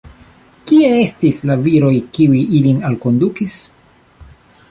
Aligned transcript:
Kie 0.69 0.87
estas 1.01 1.41
la 1.49 1.57
viroj, 1.67 1.93
kiuj 2.17 2.41
ilin 2.61 2.81
alkondukis? 2.91 3.57